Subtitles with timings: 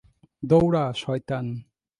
[0.43, 1.45] দৌঁড়া, শয়তান!